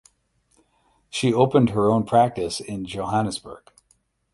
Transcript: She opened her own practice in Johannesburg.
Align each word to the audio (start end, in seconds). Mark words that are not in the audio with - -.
She 1.11 1.31
opened 1.31 1.69
her 1.69 1.91
own 1.91 2.07
practice 2.07 2.59
in 2.59 2.85
Johannesburg. 2.85 3.71